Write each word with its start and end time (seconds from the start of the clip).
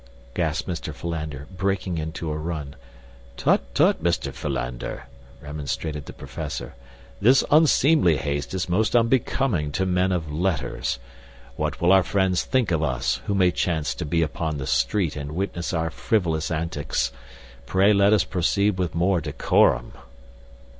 gasped 0.33 0.67
Mr. 0.67 0.95
Philander, 0.95 1.45
breaking 1.55 1.99
into 1.99 2.31
a 2.31 2.35
run. 2.35 2.75
"Tut, 3.37 3.61
tut, 3.75 4.01
Mr. 4.03 4.33
Philander," 4.33 5.03
remonstrated 5.41 6.07
the 6.07 6.11
professor, 6.13 6.73
"this 7.21 7.43
unseemly 7.51 8.17
haste 8.17 8.55
is 8.55 8.67
most 8.67 8.95
unbecoming 8.95 9.71
to 9.71 9.85
men 9.85 10.11
of 10.11 10.31
letters. 10.33 10.97
What 11.55 11.79
will 11.79 11.91
our 11.91 12.01
friends 12.01 12.43
think 12.43 12.71
of 12.71 12.81
us, 12.81 13.21
who 13.27 13.35
may 13.35 13.51
chance 13.51 13.93
to 13.93 14.03
be 14.03 14.23
upon 14.23 14.57
the 14.57 14.65
street 14.65 15.15
and 15.15 15.33
witness 15.33 15.71
our 15.71 15.91
frivolous 15.91 16.49
antics? 16.49 17.11
Pray 17.67 17.93
let 17.93 18.11
us 18.11 18.23
proceed 18.23 18.79
with 18.79 18.95
more 18.95 19.21
decorum." 19.21 19.91